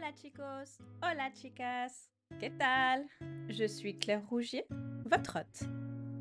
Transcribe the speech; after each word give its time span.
Hola 0.00 0.12
chicos, 0.14 0.78
hola 1.02 1.30
chicas, 1.34 2.08
¿qué 2.40 2.48
tal? 2.48 3.04
Je 3.50 3.66
suis 3.66 3.98
Claire 3.98 4.22
Rougier, 4.30 4.64
votre 5.04 5.36
hôte, 5.36 5.68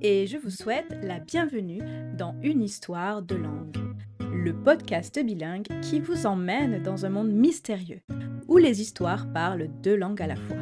et 0.01 0.27
je 0.27 0.37
vous 0.37 0.49
souhaite 0.49 0.97
la 1.01 1.19
bienvenue 1.19 1.79
dans 2.17 2.35
Une 2.43 2.61
histoire 2.61 3.21
de 3.21 3.35
langue, 3.35 3.77
le 4.19 4.51
podcast 4.51 5.17
bilingue 5.23 5.67
qui 5.81 6.01
vous 6.01 6.25
emmène 6.25 6.83
dans 6.83 7.05
un 7.05 7.09
monde 7.09 7.31
mystérieux 7.31 8.01
où 8.49 8.57
les 8.57 8.81
histoires 8.81 9.31
parlent 9.31 9.69
deux 9.81 9.95
langues 9.95 10.21
à 10.21 10.27
la 10.27 10.35
fois. 10.35 10.57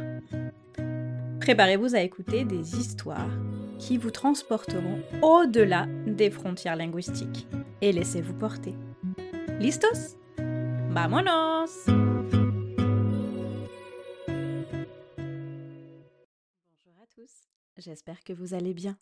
Préparez-vous 1.39 1.95
à 1.95 2.01
écouter 2.01 2.43
des 2.43 2.77
histoires 2.77 3.35
qui 3.79 3.97
vous 3.97 4.11
transporteront 4.11 5.01
au-delà 5.23 5.87
des 6.05 6.29
frontières 6.29 6.75
linguistiques 6.75 7.47
et 7.81 7.91
laissez-vous 7.91 8.35
porter. 8.35 8.75
¿Listos? 9.59 10.17
¡Vámonos! 10.91 12.06
J'espère 17.77 18.23
que 18.23 18.33
vous 18.33 18.53
allez 18.53 18.73
bien. 18.73 18.97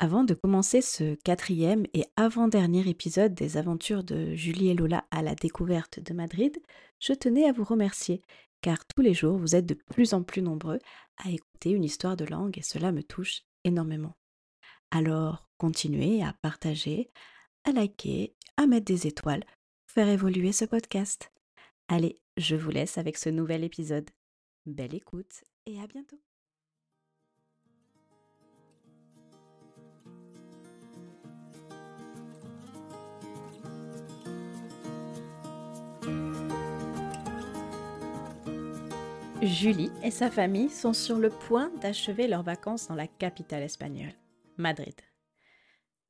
Avant 0.00 0.22
de 0.22 0.34
commencer 0.34 0.80
ce 0.80 1.16
quatrième 1.16 1.84
et 1.92 2.04
avant-dernier 2.16 2.88
épisode 2.88 3.34
des 3.34 3.56
aventures 3.56 4.04
de 4.04 4.34
Julie 4.34 4.68
et 4.68 4.74
Lola 4.74 5.04
à 5.10 5.22
la 5.22 5.34
découverte 5.34 5.98
de 5.98 6.14
Madrid, 6.14 6.56
je 7.00 7.12
tenais 7.12 7.48
à 7.48 7.52
vous 7.52 7.64
remercier 7.64 8.22
car 8.60 8.84
tous 8.86 9.02
les 9.02 9.14
jours 9.14 9.38
vous 9.38 9.56
êtes 9.56 9.66
de 9.66 9.74
plus 9.74 10.14
en 10.14 10.22
plus 10.22 10.42
nombreux 10.42 10.78
à 11.16 11.30
écouter 11.30 11.70
une 11.70 11.84
histoire 11.84 12.16
de 12.16 12.24
langue 12.24 12.58
et 12.58 12.62
cela 12.62 12.92
me 12.92 13.02
touche 13.02 13.42
énormément. 13.64 14.16
Alors 14.90 15.48
continuez 15.58 16.22
à 16.22 16.32
partager, 16.42 17.10
à 17.64 17.72
liker, 17.72 18.34
à 18.56 18.66
mettre 18.66 18.86
des 18.86 19.06
étoiles 19.06 19.44
pour 19.44 19.94
faire 19.94 20.08
évoluer 20.08 20.52
ce 20.52 20.64
podcast. 20.64 21.32
Allez, 21.88 22.20
je 22.36 22.56
vous 22.56 22.70
laisse 22.70 22.98
avec 22.98 23.16
ce 23.16 23.30
nouvel 23.30 23.64
épisode. 23.64 24.08
Belle 24.66 24.94
écoute 24.94 25.42
et 25.66 25.80
à 25.80 25.86
bientôt. 25.86 26.20
Julie 39.42 39.92
et 40.02 40.10
sa 40.10 40.32
famille 40.32 40.68
sont 40.68 40.92
sur 40.92 41.16
le 41.16 41.30
point 41.30 41.70
d'achever 41.80 42.26
leurs 42.26 42.42
vacances 42.42 42.88
dans 42.88 42.96
la 42.96 43.06
capitale 43.06 43.62
espagnole, 43.62 44.12
Madrid. 44.56 44.96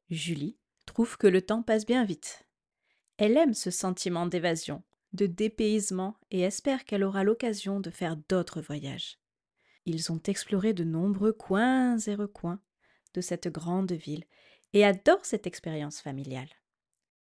Julie 0.08 0.56
trouve 0.86 1.18
que 1.18 1.26
le 1.26 1.42
temps 1.42 1.62
passe 1.62 1.84
bien 1.84 2.06
vite. 2.06 2.48
Elle 3.18 3.36
aime 3.36 3.52
ce 3.52 3.70
sentiment 3.70 4.24
d'évasion, 4.24 4.82
de 5.12 5.26
dépaysement 5.26 6.16
et 6.30 6.40
espère 6.40 6.86
qu'elle 6.86 7.04
aura 7.04 7.22
l'occasion 7.22 7.80
de 7.80 7.90
faire 7.90 8.16
d'autres 8.16 8.62
voyages. 8.62 9.18
Ils 9.84 10.10
ont 10.10 10.22
exploré 10.24 10.72
de 10.72 10.84
nombreux 10.84 11.34
coins 11.34 11.98
et 11.98 12.14
recoins 12.14 12.60
de 13.12 13.20
cette 13.20 13.48
grande 13.48 13.92
ville 13.92 14.24
et 14.72 14.86
adorent 14.86 15.26
cette 15.26 15.46
expérience 15.46 16.00
familiale. 16.00 16.48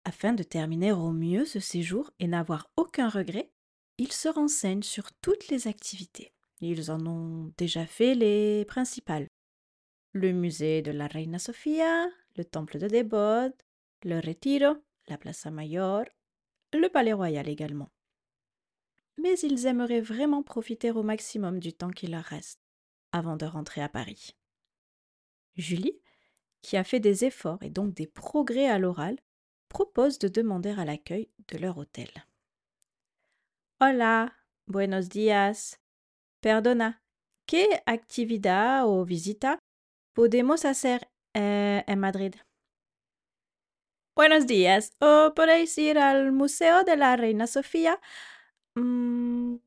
Afin 0.05 0.31
de 0.31 0.43
terminer 0.43 0.93
au 0.93 1.11
mieux 1.11 1.43
ce 1.43 1.59
séjour 1.59 2.11
et 2.19 2.27
n'avoir 2.27 2.71
aucun 2.77 3.09
regret, 3.09 3.51
ils 3.97 4.11
se 4.11 4.29
renseignent 4.29 4.83
sur 4.83 5.11
toutes 5.21 5.47
les 5.49 5.67
activités. 5.67 6.33
Ils 6.61 6.91
en 6.91 7.05
ont 7.05 7.53
déjà 7.57 7.85
fait 7.85 8.15
les 8.15 8.65
principales. 8.65 9.27
Le 10.13 10.31
musée 10.31 10.81
de 10.81 10.91
la 10.91 11.07
Reina 11.07 11.39
Sofía, 11.39 12.07
le 12.35 12.45
temple 12.45 12.79
de 12.79 12.87
Debod, 12.87 13.53
le 14.03 14.19
Retiro, 14.19 14.75
la 15.07 15.17
Plaza 15.17 15.51
Mayor, 15.51 16.05
le 16.73 16.87
Palais 16.89 17.13
Royal 17.13 17.47
également. 17.47 17.89
Mais 19.17 19.37
ils 19.39 19.65
aimeraient 19.65 20.01
vraiment 20.01 20.43
profiter 20.43 20.91
au 20.91 21.03
maximum 21.03 21.59
du 21.59 21.73
temps 21.73 21.91
qui 21.91 22.07
leur 22.07 22.23
reste 22.23 22.59
avant 23.11 23.35
de 23.35 23.45
rentrer 23.45 23.81
à 23.81 23.89
Paris. 23.89 24.35
Julie, 25.55 25.99
qui 26.61 26.77
a 26.77 26.83
fait 26.83 26.99
des 26.99 27.25
efforts 27.25 27.63
et 27.63 27.69
donc 27.69 27.93
des 27.93 28.07
progrès 28.07 28.67
à 28.67 28.77
l'oral, 28.77 29.17
propose 29.69 30.19
de 30.19 30.27
demander 30.27 30.69
à 30.69 30.85
l'accueil 30.85 31.29
de 31.47 31.57
leur 31.57 31.77
hôtel. 31.77 32.09
Hola, 33.79 34.35
buenos 34.65 35.07
días. 35.09 35.79
Perdona, 36.41 37.03
¿qué 37.45 37.83
actividad 37.85 38.87
o 38.87 39.05
visita 39.05 39.59
podemos 40.15 40.65
hacer 40.65 41.11
eh, 41.35 41.83
en 41.85 41.99
Madrid? 41.99 42.33
Buenos 44.15 44.47
días. 44.47 44.93
¿O 44.99 45.33
podéis 45.35 45.77
ir 45.77 45.99
al 45.99 46.31
Museo 46.31 46.83
de 46.85 46.97
la 46.97 47.17
Reina 47.17 47.45
Sofía? 47.45 48.01
Mm, 48.73 49.57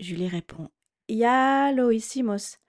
Julie 0.00 0.30
répond. 0.30 0.70
Ya 1.06 1.70
lo 1.74 1.92
hicimos. 1.92 2.60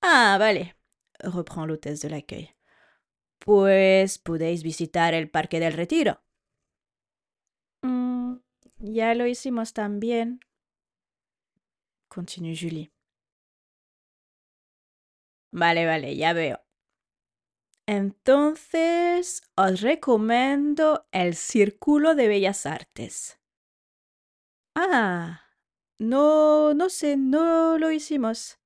Ah, 0.00 0.38
vale, 0.38 0.76
reprend 1.18 1.66
l'hôtesse 1.66 2.00
de 2.00 2.08
l'accueil. 2.08 2.56
Pues 3.38 4.18
podéis 4.18 4.62
visitar 4.62 5.12
el 5.12 5.28
Parque 5.28 5.60
del 5.60 5.74
Retiro. 5.74 6.22
Ya 8.82 9.14
lo 9.14 9.26
hicimos 9.26 9.72
también, 9.72 10.40
continue 12.08 12.54
Julie. 12.54 12.90
Vale, 15.52 15.86
vale, 15.86 16.16
ya 16.16 16.32
veo. 16.32 16.58
Entonces, 17.86 19.42
os 19.56 19.80
recomiendo 19.80 21.06
el 21.12 21.34
Círculo 21.34 22.14
de 22.14 22.28
Bellas 22.28 22.64
Artes. 22.64 23.40
Ah, 24.74 25.42
no, 25.98 26.72
no 26.74 26.88
sé, 26.88 27.16
no 27.16 27.78
lo 27.78 27.90
hicimos. 27.90 28.58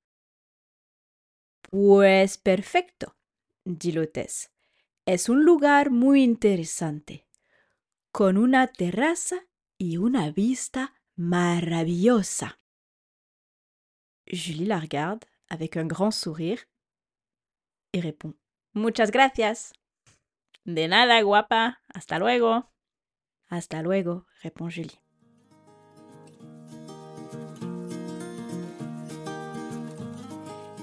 Pues 1.70 2.38
perfecto, 2.38 3.16
dit 3.64 3.94
l'hôtesse. 3.94 4.50
Es 5.06 5.28
un 5.28 5.44
lugar 5.44 5.90
muy 5.90 6.22
interesante, 6.22 7.26
con 8.12 8.36
una 8.36 8.68
terraza 8.68 9.46
y 9.78 9.96
una 9.96 10.30
vista 10.30 10.92
maravillosa. 11.16 12.58
Julie 14.26 14.66
la 14.66 14.78
regarde 14.78 15.24
avec 15.48 15.76
un 15.76 15.86
grand 15.86 16.10
sourire 16.10 16.64
et 17.92 18.00
répond 18.00 18.34
Muchas 18.72 19.10
gracias. 19.10 19.72
De 20.64 20.88
nada, 20.88 21.22
guapa. 21.22 21.78
Hasta 21.94 22.18
luego. 22.18 22.64
Hasta 23.48 23.82
luego, 23.82 24.24
répond 24.42 24.68
Julie. 24.68 24.98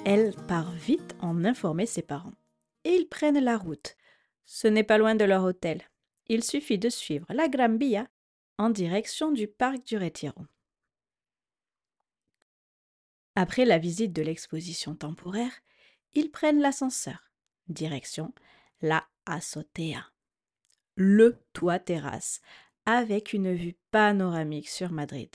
Elle 0.06 0.34
part 0.48 0.72
vite 0.72 1.16
en 1.20 1.44
informer 1.44 1.86
ses 1.86 2.02
parents. 2.02 2.34
Et 2.84 2.96
ils 2.96 3.08
prennent 3.08 3.44
la 3.44 3.58
route. 3.58 3.96
Ce 4.46 4.68
n'est 4.68 4.84
pas 4.84 4.98
loin 4.98 5.16
de 5.16 5.26
leur 5.26 5.44
hôtel. 5.44 5.82
Il 6.28 6.44
suffit 6.44 6.80
de 6.80 6.90
suivre 6.90 7.28
la 7.30 7.48
Gran 7.48 7.78
en 8.62 8.70
direction 8.70 9.32
du 9.32 9.48
parc 9.48 9.88
du 9.88 9.98
Retiro. 9.98 10.46
Après 13.36 13.66
la 13.66 13.80
visite 13.80 14.14
de 14.14 14.22
l'exposition 14.22 14.96
temporaire, 14.96 15.64
ils 16.14 16.30
prennent 16.30 16.62
l'ascenseur, 16.62 17.32
direction 17.70 18.36
la 18.84 19.08
Azotea, 19.26 20.06
le 20.96 21.40
toit 21.54 21.80
terrasse, 21.80 22.40
avec 22.86 23.34
une 23.34 23.52
vue 23.52 23.76
panoramique 23.90 24.70
sur 24.70 24.92
Madrid. 24.92 25.32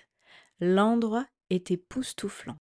L'endroit 0.61 1.27
est 1.51 1.73
époustouflant. 1.73 2.59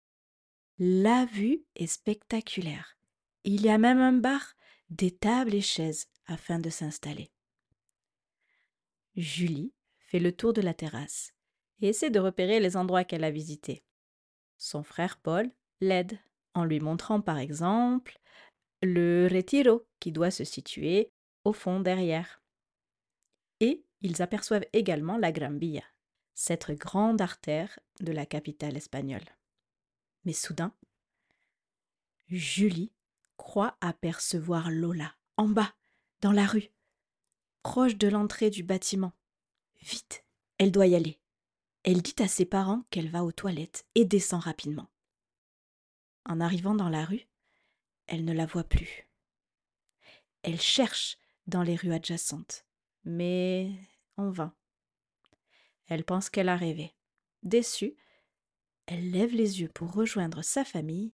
La 0.77 1.25
vue 1.25 1.63
est 1.75 1.87
spectaculaire. 1.87 2.97
Il 3.45 3.63
y 3.63 3.69
a 3.69 3.79
même 3.79 3.99
un 3.99 4.13
bar, 4.13 4.53
des 4.91 5.09
tables 5.09 5.55
et 5.55 5.61
chaises 5.61 6.07
afin 6.27 6.59
de 6.59 6.69
s'installer. 6.69 7.31
Julie 9.15 9.73
fait 10.11 10.19
le 10.19 10.33
tour 10.33 10.51
de 10.51 10.59
la 10.59 10.73
terrasse 10.73 11.33
et 11.79 11.87
essaie 11.87 12.09
de 12.09 12.19
repérer 12.19 12.59
les 12.59 12.75
endroits 12.75 13.05
qu'elle 13.05 13.23
a 13.23 13.31
visités. 13.31 13.81
Son 14.57 14.83
frère 14.83 15.17
Paul 15.17 15.49
l'aide 15.79 16.19
en 16.53 16.65
lui 16.65 16.81
montrant 16.81 17.21
par 17.21 17.37
exemple 17.37 18.19
le 18.81 19.29
Retiro 19.31 19.87
qui 20.01 20.11
doit 20.11 20.29
se 20.29 20.43
situer 20.43 21.13
au 21.45 21.53
fond 21.53 21.79
derrière. 21.79 22.41
Et 23.61 23.85
ils 24.01 24.21
aperçoivent 24.21 24.65
également 24.73 25.17
la 25.17 25.31
Gran 25.31 25.57
Via, 25.57 25.83
cette 26.33 26.71
grande 26.71 27.21
artère 27.21 27.79
de 28.01 28.11
la 28.11 28.25
capitale 28.25 28.75
espagnole. 28.75 29.23
Mais 30.25 30.33
soudain, 30.33 30.73
Julie 32.27 32.91
croit 33.37 33.77
apercevoir 33.79 34.71
Lola 34.71 35.15
en 35.37 35.47
bas, 35.47 35.73
dans 36.19 36.33
la 36.33 36.45
rue, 36.45 36.69
proche 37.63 37.95
de 37.95 38.09
l'entrée 38.09 38.49
du 38.49 38.61
bâtiment. 38.61 39.13
Vite, 39.81 40.23
elle 40.57 40.71
doit 40.71 40.87
y 40.87 40.95
aller. 40.95 41.19
Elle 41.83 42.01
dit 42.01 42.15
à 42.19 42.27
ses 42.27 42.45
parents 42.45 42.83
qu'elle 42.89 43.09
va 43.09 43.23
aux 43.23 43.31
toilettes 43.31 43.85
et 43.95 44.05
descend 44.05 44.41
rapidement. 44.41 44.89
En 46.25 46.39
arrivant 46.39 46.75
dans 46.75 46.89
la 46.89 47.05
rue, 47.05 47.27
elle 48.07 48.23
ne 48.25 48.33
la 48.33 48.45
voit 48.45 48.63
plus. 48.63 49.09
Elle 50.43 50.61
cherche 50.61 51.17
dans 51.47 51.63
les 51.63 51.75
rues 51.75 51.93
adjacentes, 51.93 52.65
mais 53.03 53.71
en 54.17 54.29
vain. 54.29 54.55
Elle 55.87 56.03
pense 56.03 56.29
qu'elle 56.29 56.49
a 56.49 56.55
rêvé. 56.55 56.93
Déçue, 57.43 57.95
elle 58.85 59.11
lève 59.11 59.33
les 59.33 59.61
yeux 59.61 59.69
pour 59.69 59.91
rejoindre 59.93 60.43
sa 60.43 60.63
famille, 60.63 61.13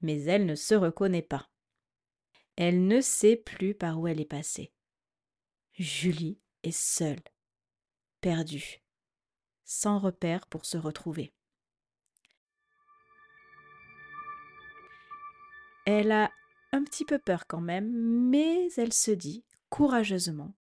mais 0.00 0.22
elle 0.24 0.44
ne 0.44 0.54
se 0.54 0.74
reconnaît 0.74 1.22
pas. 1.22 1.50
Elle 2.56 2.86
ne 2.86 3.00
sait 3.00 3.36
plus 3.36 3.74
par 3.74 3.98
où 3.98 4.06
elle 4.06 4.20
est 4.20 4.26
passée. 4.26 4.72
Julie 5.72 6.38
est 6.62 6.76
seule, 6.76 7.22
perdue, 8.22 8.80
sans 9.64 9.98
repère 9.98 10.46
pour 10.46 10.64
se 10.64 10.78
retrouver. 10.78 11.34
Elle 15.84 16.12
a 16.12 16.30
un 16.70 16.84
petit 16.84 17.04
peu 17.04 17.18
peur 17.18 17.46
quand 17.46 17.60
même, 17.60 17.90
mais 17.90 18.68
elle 18.76 18.92
se 18.92 19.10
dit, 19.10 19.44
courageusement, 19.68 20.54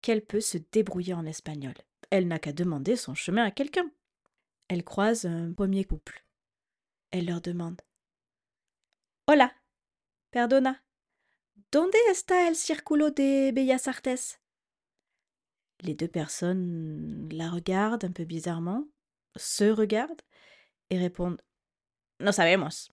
qu'elle 0.00 0.24
peut 0.24 0.40
se 0.40 0.58
débrouiller 0.72 1.12
en 1.12 1.26
espagnol. 1.26 1.74
Elle 2.10 2.28
n'a 2.28 2.38
qu'à 2.38 2.52
demander 2.52 2.94
son 2.94 3.14
chemin 3.14 3.44
à 3.44 3.50
quelqu'un. 3.50 3.90
Elle 4.68 4.84
croise 4.84 5.26
un 5.26 5.52
premier 5.52 5.84
couple. 5.84 6.24
Elle 7.10 7.26
leur 7.26 7.40
demande 7.40 7.82
Hola, 9.26 9.52
perdona, 10.30 10.84
¿dónde 11.72 11.96
está 12.10 12.46
el 12.46 12.54
círculo 12.54 13.10
de 13.10 13.50
Bellas 13.50 13.88
Artes? 13.88 14.38
Les 15.82 15.94
deux 15.94 16.08
personnes 16.08 17.28
la 17.32 17.50
regardent 17.50 18.04
un 18.04 18.12
peu 18.12 18.24
bizarrement, 18.24 18.86
se 19.36 19.64
regardent 19.64 20.22
et 20.90 20.98
répondent 20.98 21.40
No 22.20 22.32
sabemos. 22.32 22.90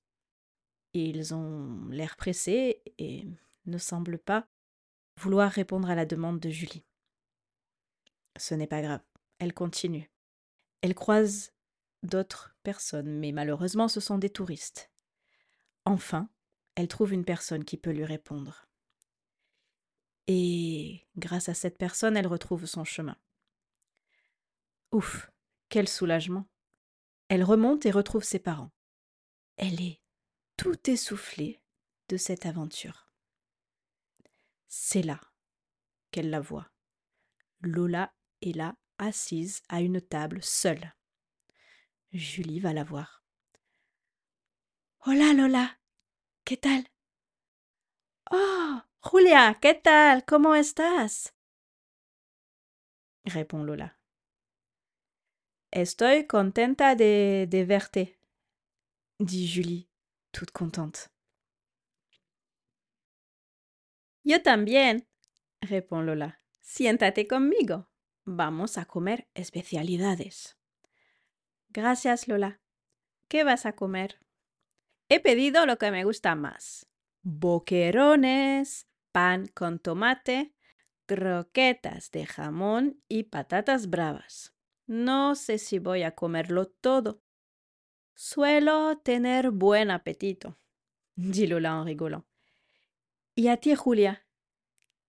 Ils 0.94 1.34
ont 1.34 1.88
l'air 1.90 2.16
pressés 2.18 2.84
et 2.98 3.26
ne 3.66 3.78
semblent 3.78 4.20
pas 4.20 4.48
vouloir 5.18 5.52
répondre 5.52 5.90
à 5.90 5.96
la 5.96 6.06
demande 6.06 6.40
de 6.40 6.50
Julie. 6.50 6.86
Ce 8.38 8.54
n'est 8.54 8.68
pas 8.68 8.82
grave, 8.82 9.02
elle 9.40 9.54
continue. 9.54 10.12
Elle 10.82 10.96
croise 10.96 11.54
d'autres 12.04 12.56
personnes, 12.64 13.20
mais 13.20 13.32
malheureusement 13.32 13.88
ce 13.88 14.00
sont 14.00 14.18
des 14.18 14.30
touristes. 14.30 14.92
Enfin, 15.86 16.30
elle 16.76 16.88
trouve 16.88 17.14
une 17.14 17.26
personne 17.26 17.64
qui 17.64 17.78
peut 17.78 17.92
lui 17.92 18.06
répondre. 18.06 18.68
Et 20.28 21.06
grâce 21.18 21.50
à 21.50 21.54
cette 21.54 21.78
personne, 21.78 22.16
elle 22.18 22.28
retrouve 22.28 22.66
son 22.66 22.84
chemin. 22.84 23.18
Ouf, 24.92 25.32
quel 25.70 25.88
soulagement. 25.88 26.48
Elle 27.28 27.44
remonte 27.44 27.86
et 27.86 27.92
retrouve 27.92 28.24
ses 28.24 28.40
parents. 28.40 28.72
Elle 29.58 29.82
est 29.82 30.02
tout 30.58 30.90
essoufflée 30.90 31.62
de 32.10 32.18
cette 32.18 32.46
aventure. 32.46 33.12
C'est 34.68 35.02
là 35.02 35.20
qu'elle 36.12 36.30
la 36.30 36.40
voit. 36.40 36.70
Lola 37.62 38.14
est 38.42 38.56
là, 38.56 38.76
assise 38.98 39.62
à 39.70 39.82
une 39.82 40.02
table, 40.02 40.44
seule. 40.44 40.94
Julie 42.12 42.60
va 42.60 42.74
la 42.74 42.84
voir. 42.84 43.24
Hola 45.06 45.34
Lola, 45.34 45.80
¿qué 46.46 46.56
tal? 46.56 46.84
Oh, 48.32 48.80
Julia, 49.06 49.58
¿qué 49.62 49.74
tal? 49.74 50.24
¿Cómo 50.24 50.56
estás? 50.56 51.36
répond 53.26 53.66
Lola. 53.66 54.00
Estoy 55.72 56.26
contenta 56.26 56.96
de, 56.96 57.46
de 57.50 57.66
verte, 57.66 58.18
dit 59.20 59.52
Julie, 59.54 59.90
toute 60.32 60.54
contente. 60.54 61.00
Yo 64.24 64.42
también, 64.42 65.06
répond 65.60 66.06
Lola. 66.06 66.40
Siéntate 66.62 67.28
conmigo. 67.28 67.90
Vamos 68.24 68.78
a 68.78 68.86
comer 68.86 69.28
especialidades. 69.34 70.58
Gracias, 71.68 72.30
Lola. 72.30 72.62
¿Qué 73.28 73.44
vas 73.44 73.66
a 73.66 73.74
comer? 73.76 74.22
He 75.10 75.20
pedido 75.20 75.66
lo 75.66 75.78
que 75.78 75.92
me 75.92 76.06
gusta 76.06 76.36
más. 76.36 76.88
Boquerones, 77.22 78.88
pan 79.14 79.48
con 79.48 79.80
tomate, 79.80 80.54
croquetas 81.06 82.12
de 82.12 82.26
jamón 82.26 83.02
y 83.08 83.24
patatas 83.24 83.90
bravas. 83.90 84.54
No 84.88 85.36
sé 85.36 85.60
si 85.60 85.80
voy 85.80 86.04
a 86.04 86.16
comerlo 86.16 86.66
todo. 86.68 87.22
Suelo 88.16 88.98
tener 88.98 89.52
buen 89.52 89.92
apetito, 89.92 90.58
dit 91.16 91.50
Lola 91.50 91.80
en 91.80 91.86
rigolant. 91.86 92.26
¿Y 93.36 93.48
a 93.48 93.58
ti, 93.58 93.74
Julia? 93.76 94.28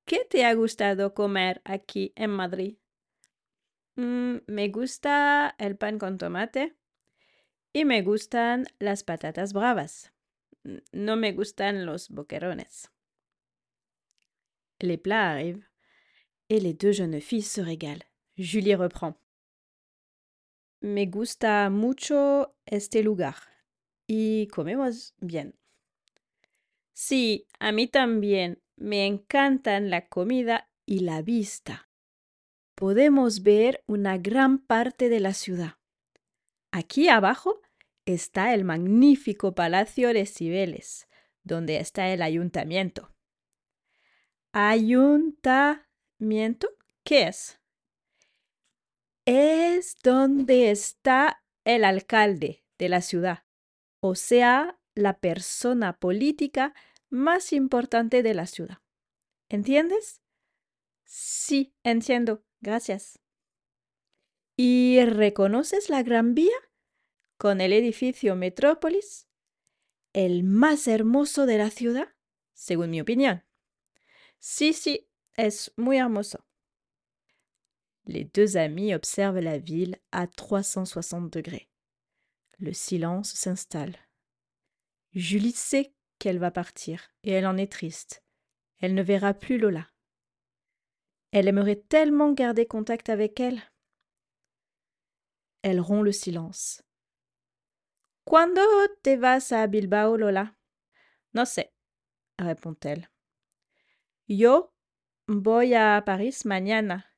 ¿Qué 0.04 0.24
te 0.28 0.44
ha 0.44 0.54
gustado 0.54 1.14
comer 1.14 1.60
aquí 1.64 2.12
en 2.14 2.30
Madrid? 2.30 2.78
Mm, 3.96 4.36
me 4.46 4.68
gusta 4.68 5.54
el 5.58 5.76
pan 5.76 5.98
con 5.98 6.18
tomate 6.18 6.76
y 7.72 7.84
me 7.84 8.02
gustan 8.02 8.66
las 8.78 9.02
patatas 9.02 9.52
bravas. 9.52 10.12
No 10.92 11.16
me 11.16 11.32
gustan 11.32 11.84
los 11.84 12.08
boquerones. 12.08 12.93
Les 14.84 14.98
plats 14.98 15.30
arrivent 15.30 15.66
et 16.50 16.60
les 16.60 16.74
deux 16.74 16.92
jeunes 16.92 17.18
filles 17.18 17.40
se 17.40 17.62
régalent. 17.62 18.04
Julie 18.36 18.74
reprend. 18.74 19.14
Me 20.82 21.06
gusta 21.06 21.70
mucho 21.70 22.54
este 22.66 23.02
lugar 23.02 23.36
y 24.06 24.46
comemos 24.48 25.14
bien. 25.22 25.54
Sí, 26.92 27.46
a 27.58 27.72
mí 27.72 27.86
también. 27.86 28.60
Me 28.76 29.06
encantan 29.06 29.88
la 29.88 30.06
comida 30.06 30.68
y 30.84 30.98
la 30.98 31.22
vista. 31.22 31.88
Podemos 32.74 33.42
ver 33.42 33.82
una 33.86 34.18
gran 34.18 34.58
parte 34.58 35.08
de 35.08 35.20
la 35.20 35.32
ciudad. 35.32 35.78
Aquí 36.72 37.08
abajo 37.08 37.62
está 38.04 38.52
el 38.52 38.64
magnífico 38.64 39.54
Palacio 39.54 40.12
de 40.12 40.26
Cibeles, 40.26 41.08
donde 41.42 41.78
está 41.78 42.12
el 42.12 42.20
ayuntamiento. 42.20 43.13
¿Ayuntamiento? 44.56 46.68
¿Qué 47.02 47.24
es? 47.24 47.60
Es 49.26 49.96
donde 50.04 50.70
está 50.70 51.42
el 51.64 51.82
alcalde 51.82 52.62
de 52.78 52.88
la 52.88 53.00
ciudad, 53.00 53.46
o 54.00 54.14
sea, 54.14 54.78
la 54.94 55.18
persona 55.18 55.98
política 55.98 56.72
más 57.10 57.52
importante 57.52 58.22
de 58.22 58.34
la 58.34 58.46
ciudad. 58.46 58.78
¿Entiendes? 59.48 60.22
Sí, 61.04 61.74
entiendo. 61.82 62.44
Gracias. 62.60 63.18
¿Y 64.56 65.04
reconoces 65.04 65.90
la 65.90 66.04
Gran 66.04 66.36
Vía? 66.36 66.54
Con 67.38 67.60
el 67.60 67.72
edificio 67.72 68.36
Metrópolis, 68.36 69.26
el 70.12 70.44
más 70.44 70.86
hermoso 70.86 71.44
de 71.44 71.58
la 71.58 71.70
ciudad, 71.70 72.14
según 72.52 72.90
mi 72.90 73.00
opinión. 73.00 73.42
Sí, 74.46 74.74
sí, 74.74 75.08
es 75.38 75.72
muy 75.78 75.96
hermoso? 75.96 76.38
Les 78.04 78.24
deux 78.24 78.58
amis 78.58 78.94
observent 78.94 79.40
la 79.40 79.56
ville 79.56 79.98
à 80.12 80.26
360 80.26 81.32
degrés. 81.32 81.70
Le 82.58 82.74
silence 82.74 83.32
s'installe. 83.32 83.96
Julie 85.14 85.52
sait 85.52 85.94
qu'elle 86.18 86.38
va 86.38 86.50
partir, 86.50 87.10
et 87.22 87.30
elle 87.30 87.46
en 87.46 87.56
est 87.56 87.72
triste. 87.72 88.22
Elle 88.80 88.94
ne 88.94 89.02
verra 89.02 89.32
plus 89.32 89.56
Lola. 89.56 89.88
Elle 91.30 91.48
aimerait 91.48 91.82
tellement 91.88 92.30
garder 92.32 92.66
contact 92.66 93.08
avec 93.08 93.40
elle. 93.40 93.62
Elle 95.62 95.80
rompt 95.80 96.04
le 96.04 96.12
silence. 96.12 96.82
Cuando 98.26 98.60
te 99.02 99.16
vas 99.16 99.52
a 99.52 99.66
Bilbao, 99.68 100.18
Lola? 100.18 100.54
No 101.32 101.46
sé, 101.46 101.72
répond-elle. 102.38 103.08
Yo 104.26 104.72
voy 105.26 105.74
a 105.74 106.02
París 106.06 106.46
mañana. 106.46 107.14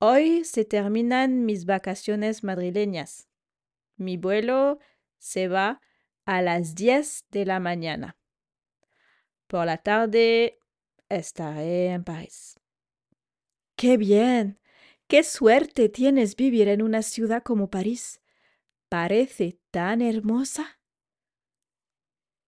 Hoy 0.00 0.44
se 0.44 0.64
terminan 0.64 1.44
mis 1.44 1.64
vacaciones 1.64 2.42
madrileñas. 2.42 3.28
Mi 3.96 4.16
vuelo 4.16 4.80
se 5.18 5.46
va 5.46 5.80
a 6.24 6.42
las 6.42 6.74
diez 6.74 7.24
de 7.30 7.46
la 7.46 7.60
mañana. 7.60 8.16
Por 9.46 9.66
la 9.66 9.78
tarde 9.78 10.58
estaré 11.08 11.90
en 11.90 12.02
París. 12.02 12.58
¡Qué 13.76 13.96
bien! 13.96 14.58
¡Qué 15.06 15.22
suerte 15.22 15.88
tienes 15.88 16.34
vivir 16.34 16.66
en 16.66 16.82
una 16.82 17.02
ciudad 17.02 17.44
como 17.44 17.70
París! 17.70 18.20
Parece 18.88 19.60
tan 19.70 20.02
hermosa. 20.02 20.80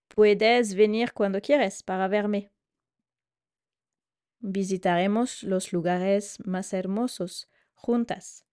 Puedes 0.09 0.75
venir 0.75 1.13
cuando 1.13 1.41
quieres 1.41 1.85
para 1.85 2.09
verme. 2.09 2.51
Visitaremos 4.49 5.43
los 5.43 5.73
lugares 5.73 6.39
más 6.47 6.73
hermosos 6.73 7.51
juntas. 7.75 8.47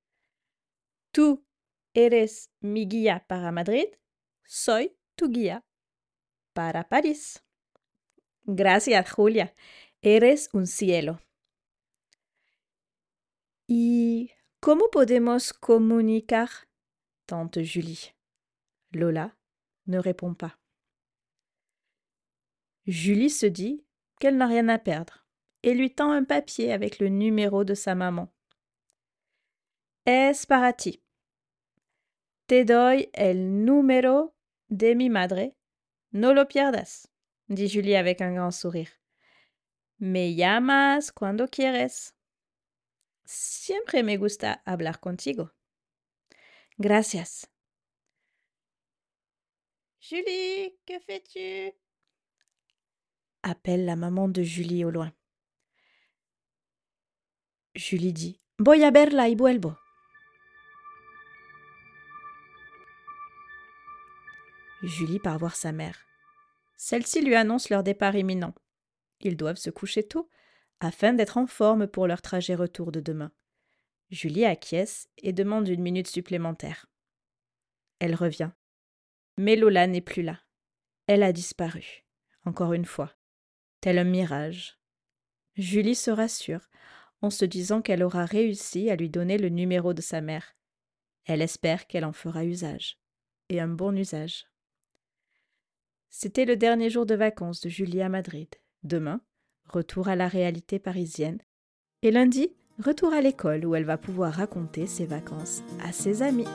Tú 1.12 1.46
eres 1.94 2.50
mi 2.62 2.88
guía 2.88 3.26
para 3.28 3.52
Madrid, 3.52 3.86
soy 4.44 4.98
tu 5.16 5.30
guía 5.30 5.64
para 6.54 6.90
París. 6.90 7.44
Gracias, 8.44 9.12
Julia. 9.12 9.54
Eres 10.02 10.50
un 10.52 10.66
cielo. 10.66 11.22
¿Y 13.68 14.32
cómo 14.60 14.90
podemos 14.90 15.54
comunicar 15.54 16.50
tante 17.28 17.64
Julie. 17.64 18.16
Lola 18.94 19.38
ne 19.86 20.00
répond 20.00 20.34
pas. 20.34 20.58
Julie 22.88 23.30
se 23.30 23.46
dit 23.46 23.86
qu'elle 24.20 24.38
n'a 24.38 24.48
rien 24.48 24.70
à 24.70 24.80
perdre 24.80 25.23
et 25.64 25.74
lui 25.74 25.94
tend 25.94 26.12
un 26.12 26.24
papier 26.24 26.72
avec 26.74 27.00
le 27.00 27.08
numéro 27.10 27.64
de 27.64 27.74
sa 27.74 27.96
maman. 27.96 28.32
Es 30.06 30.46
para 30.46 30.74
ti. 30.74 31.02
Te 32.48 32.66
doy 32.66 33.10
el 33.14 33.64
número 33.64 34.36
de 34.70 34.96
mi 34.96 35.10
madre. 35.10 35.56
No 36.12 36.34
lo 36.34 36.46
pierdas, 36.48 37.08
dit 37.48 37.70
Julie 37.70 37.96
avec 37.96 38.22
un 38.22 38.34
grand 38.34 38.52
sourire. 38.52 38.92
Me 39.98 40.36
llamas 40.36 41.12
cuando 41.12 41.48
quieres. 41.48 42.14
Siempre 43.26 44.04
me 44.04 44.18
gusta 44.18 44.62
hablar 44.66 45.00
contigo. 45.00 45.54
Gracias. 46.78 47.48
Julie, 50.02 50.78
que 50.86 51.00
fais-tu? 51.00 51.74
Appelle 53.42 53.86
la 53.86 53.96
maman 53.96 54.28
de 54.28 54.44
Julie 54.44 54.84
au 54.84 54.92
loin. 54.92 55.14
Julie 57.76 58.14
dit 58.14 58.40
Voy 58.60 58.84
a 58.84 58.92
verla 58.92 59.30
y. 59.30 59.36
Julie 64.84 65.20
part 65.20 65.40
voir 65.40 65.56
sa 65.56 65.72
mère. 65.72 65.98
Celle-ci 66.78 67.24
lui 67.24 67.34
annonce 67.34 67.70
leur 67.70 67.82
départ 67.82 68.16
imminent. 68.16 68.54
Ils 69.22 69.38
doivent 69.38 69.58
se 69.58 69.72
coucher 69.72 70.04
tôt 70.04 70.30
afin 70.82 71.14
d'être 71.14 71.38
en 71.38 71.48
forme 71.48 71.88
pour 71.88 72.06
leur 72.06 72.22
trajet 72.22 72.54
retour 72.54 72.92
de 72.92 73.00
demain. 73.00 73.32
Julie 74.12 74.46
acquiesce 74.46 75.10
et 75.18 75.34
demande 75.34 75.68
une 75.68 75.82
minute 75.82 76.08
supplémentaire. 76.08 76.86
Elle 77.98 78.14
revient. 78.14 78.52
Mais 79.38 79.56
Lola 79.56 79.88
n'est 79.88 80.02
plus 80.02 80.22
là. 80.22 80.42
Elle 81.08 81.24
a 81.24 81.32
disparu. 81.32 82.06
Encore 82.46 82.74
une 82.74 82.86
fois. 82.86 83.14
Tel 83.82 83.98
un 83.98 84.04
mirage. 84.04 84.78
Julie 85.56 85.96
se 85.96 86.12
rassure 86.12 86.70
en 87.24 87.30
se 87.30 87.46
disant 87.46 87.82
qu'elle 87.82 88.04
aura 88.04 88.26
réussi 88.26 88.90
à 88.90 88.98
lui 88.98 89.10
donner 89.10 89.38
le 89.38 89.48
numéro 89.48 89.94
de 89.94 90.02
sa 90.02 90.20
mère. 90.20 90.56
Elle 91.26 91.42
espère 91.42 91.88
qu'elle 91.88 92.04
en 92.04 92.12
fera 92.12 92.44
usage. 92.44 93.00
Et 93.48 93.62
un 93.62 93.70
bon 93.70 93.98
usage. 93.98 94.46
C'était 96.10 96.46
le 96.46 96.58
dernier 96.58 96.90
jour 96.90 97.06
de 97.06 97.16
vacances 97.16 97.62
de 97.62 97.70
Julie 97.70 98.02
à 98.02 98.10
Madrid. 98.10 98.50
Demain, 98.84 99.22
retour 99.70 100.10
à 100.10 100.18
la 100.18 100.28
réalité 100.28 100.80
parisienne. 100.80 101.40
Et 102.02 102.12
lundi, 102.12 102.54
retour 102.84 103.14
à 103.14 103.22
l'école 103.22 103.66
où 103.66 103.74
elle 103.74 103.86
va 103.86 103.98
pouvoir 103.98 104.34
raconter 104.34 104.86
ses 104.86 105.06
vacances 105.06 105.64
à 105.82 105.94
ses 105.94 106.24
amis. 106.24 106.48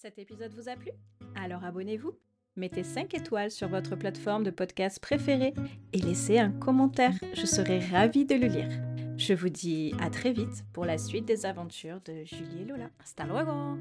Cet 0.00 0.16
épisode 0.20 0.54
vous 0.54 0.68
a 0.68 0.76
plu? 0.76 0.92
Alors 1.34 1.64
abonnez-vous 1.64 2.12
mettez 2.54 2.84
5 2.84 3.14
étoiles 3.14 3.50
sur 3.50 3.68
votre 3.68 3.96
plateforme 3.96 4.44
de 4.44 4.50
podcast 4.50 5.00
préférée 5.00 5.54
et 5.92 5.98
laissez 5.98 6.38
un 6.38 6.52
commentaire. 6.52 7.14
Je 7.34 7.46
serai 7.46 7.80
ravie 7.80 8.24
de 8.24 8.36
le 8.36 8.46
lire. 8.46 8.68
Je 9.16 9.34
vous 9.34 9.48
dis 9.48 9.92
à 10.00 10.08
très 10.08 10.32
vite 10.32 10.64
pour 10.72 10.84
la 10.84 10.98
suite 10.98 11.24
des 11.24 11.46
aventures 11.46 12.00
de 12.02 12.22
Julie 12.24 12.62
et 12.62 12.64
Lola. 12.64 12.90
Hasta 13.00 13.24
luego 13.26 13.76